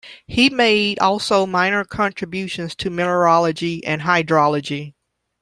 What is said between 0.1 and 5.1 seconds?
He made also minor contributions to mineralogy and hydrology.